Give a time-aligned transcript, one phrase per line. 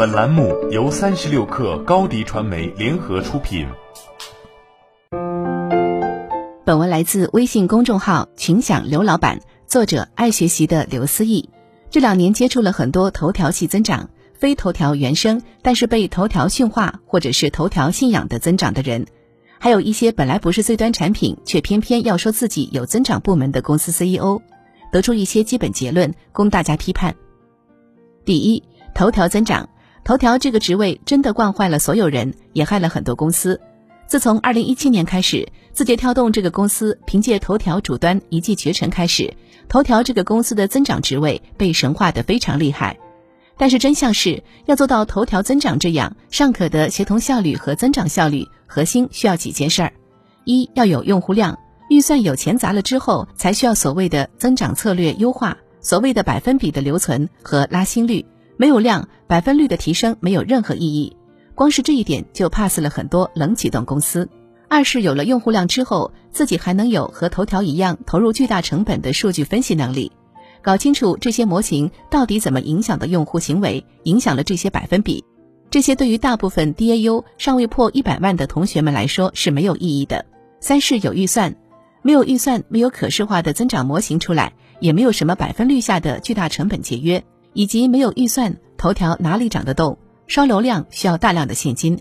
[0.00, 3.68] 本栏目由三十六氪高低传媒联合出品。
[6.64, 11.50] 本文来自微信公众号“群享刘老板”，作者爱学习的刘思义。
[11.90, 19.04] 这两年接触了很多头条系增长、非头条原生，但是被头条驯化或者是头条信仰的增长的人，
[19.58, 24.40] 还有一些本来不是最端产品，却偏偏要说自己有增长部门的公司 CEO，
[24.90, 27.14] 得出一些基本结论供大家批判。
[28.24, 28.62] 第一，
[28.94, 29.68] 头条增长。
[30.10, 33.60] 头条这个职位真的惯坏了所有人，也害了很多公司。
[34.08, 39.32] 自从二零一七年开始，字节跳动这个公司凭借头条主端一骑绝尘开始，
[39.68, 42.98] 头条这个公司的增长职位被神化的非常厉害。
[43.56, 49.92] 但是真相是要做到头条增长这样尚可的协同效率和增长效率，核心需要几件事儿：
[50.44, 51.56] 一要有用户量，
[51.88, 58.26] 预算有钱砸了之后，才需要所谓的增长策略优化，所谓的百分比的留存和拉新率。
[58.60, 61.16] 没有量，百分率的提升没有任何意义。
[61.54, 64.28] 光是这一点就 pass 了很多冷启动公司。
[64.68, 70.12] 二是有了用户量之后，自己还能有和头条一样投入巨大成本的数据分析能力，
[70.60, 75.24] 搞清楚这些模型到底怎么影响的用户行为，影响了这些百分比。
[75.70, 80.26] 这些对于大部分 DAU 尚未破一百万的同学们来说是没有意义的。
[80.60, 81.56] 三是有预算，
[82.02, 87.24] 没有预算，没有可视化的增长模型出来，也没有什么百分率下的巨大成本节约。
[87.52, 89.98] 以及没有预算，头条哪里涨得动？
[90.26, 91.98] 烧流量需要大量的现金。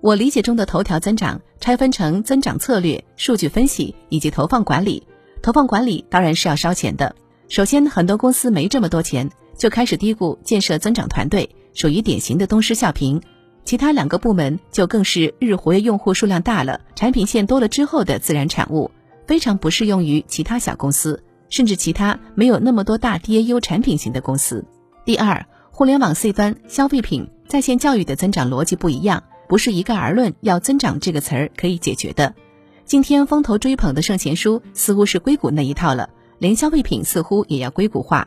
[0.00, 5.06] 我理解中的头条增长拆分成增长策略、数据分析以及投放管理。
[5.42, 7.14] 投放管理当然是要烧钱的。
[7.48, 13.20] 首先，很多公司没这么多钱，就开始低估建设增长团队，属于典型的东施效颦。
[13.64, 18.90] 其他两个部门就更是日活跃用户数量大了，产品线多了之后的自然产物，
[19.26, 24.64] 非常不适用于其他小公司，甚至其他没有那么多大 DAU 产品型的公司。
[25.06, 32.34] 第二，互联网 C 端消费品在线教育的增长逻辑不一样，不是一概而论要增长这个词儿可以解决的。
[32.84, 36.10] 今天风头追捧的圣贤书似乎是硅谷那一套了，
[36.40, 38.26] 连消费品似乎也要硅谷化。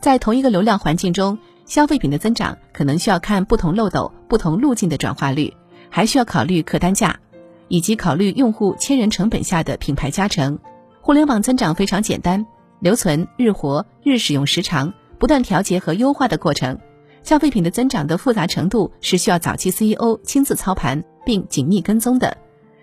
[0.00, 5.52] 在同一个流量环境中，消费品的增长可能需要看不同漏斗、不同路径的转化率，
[5.90, 7.18] 还需要考虑客单价，
[7.66, 10.56] 以及考虑用户千人成本下的品牌加成。
[11.00, 12.46] 互联网增长非常简单，
[12.78, 14.94] 留存、日活、日使用时长。
[15.22, 16.76] 不断调节和优化的过程，
[17.22, 22.36] 消费品的增长的复杂程度是需要早期 CEO 亲自操盘并紧密跟踪的。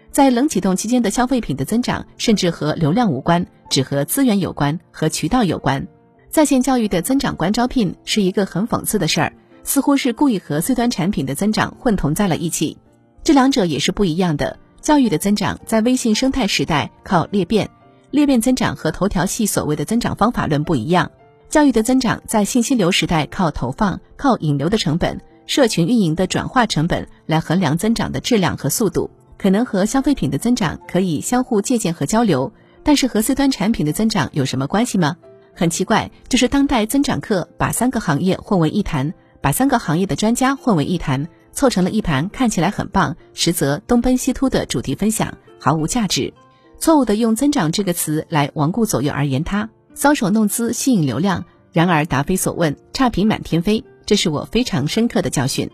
[0.10, 5.86] 在冷启动期间的消费品的增长，甚至和流量无关，只和资源有关，和渠道有关。
[6.30, 9.34] 在线教育的增长观招聘是一个很讽刺的事儿，
[9.66, 12.78] 似乎是故意和 C 端产品的增长混同在了一起。
[13.22, 14.58] 这两者也是不一样的。
[14.80, 17.70] 教育的增长在微信生态时代靠裂变，
[18.12, 21.12] 裂变增长和头条系所谓的增长方法论不一样。
[21.50, 35.18] 教育的增长在信息流时代靠投放、靠引流的成本、社群运营的转化成本来衡量增长的质量和速度，可能和消费品的增长可以相互借鉴和交流，但是和 C 端产品的增长有什么关系吗？
[35.56, 39.12] 很奇怪，就是当代增长课把三个行业混为一谈，
[39.42, 46.32] 把三个行业的专家混为一谈，凑成了一盘看起来很棒，实则东奔西突的主题分享，毫无价值。
[46.78, 49.68] 错误的用增长这个词来罔顾左右而言他。
[50.00, 51.44] 搔首弄姿吸引流量，
[51.74, 55.70] 然而答非所问，差评满天飞，这是我非常深刻的教训。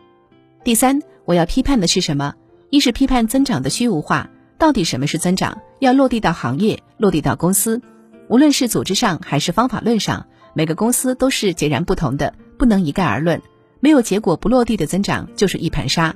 [0.64, 2.34] 第三，我要批判的是什么？
[2.72, 4.28] 一是批判增长的虚无化，
[4.58, 5.60] 到底什么是增长？
[5.78, 7.80] 要落地到行业，落地到公司，
[8.28, 10.26] 无论是组织上还是方法论上，
[10.56, 13.40] 每个公司都是截然不同的，不能一概而论。
[13.80, 16.16] 没有结果不落地的增长就是一盘沙。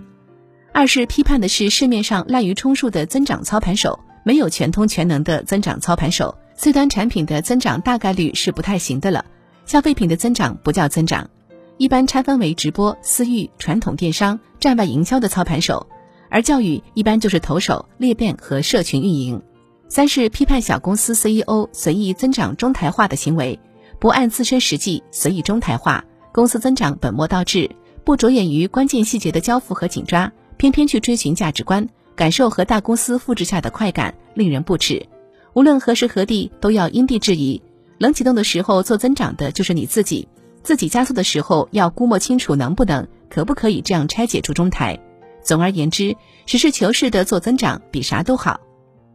[0.73, 6.35] 二是批判的是市面上滥竽充数的增长操盘手，没有全通全能的增长操盘手。
[6.61, 9.23] C 端产品的增长大概率是不太行的了，
[9.65, 11.29] 消费品的增长不叫增长，
[11.77, 15.87] 一般拆分为直播、私域、传统电商、站外营销的操盘手，
[16.27, 19.41] 而教育一般就是投手、裂变和社群运营。
[19.87, 23.57] 三是批判小公司 CEO 随意增长中台化的行为，
[23.97, 26.03] 不按自身实际随意中台化，
[26.33, 35.07] 公司增长本末倒置，不着眼于关键细节的交付和紧抓，偏偏去追寻价值观，感受和大公司复制下的快感，令人不齿。
[35.53, 37.61] 无论何时何地，都要因地制宜。
[37.97, 40.27] 冷启动的时候做增长的就是你自己，
[40.63, 44.97] 自己加速的时候要估摸清楚能不能、可不可以这样拆解出中台。
[45.41, 46.15] 总而言之，
[46.45, 48.59] 实事求是的做增长比啥都好。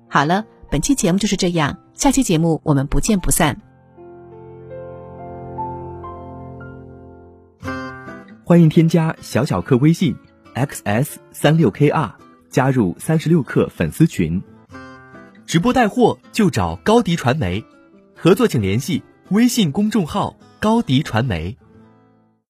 [0.08, 3.60] 好了，本期节目就是这样，下期节目我们不见不散。
[8.44, 10.14] 欢迎添加小小客微信
[10.54, 12.12] xs 三六 kr，
[12.50, 14.42] 加入三十六课粉丝群。
[15.46, 17.64] 直播带货就找高迪传媒，
[18.17, 21.56] 合作请联系微信公众号高迪传媒。